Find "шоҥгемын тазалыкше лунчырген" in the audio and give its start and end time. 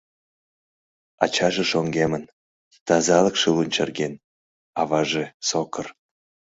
1.71-4.13